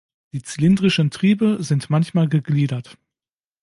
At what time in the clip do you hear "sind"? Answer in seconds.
1.63-1.91